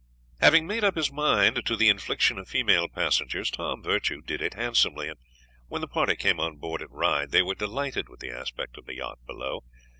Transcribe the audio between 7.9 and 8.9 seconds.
with the aspect of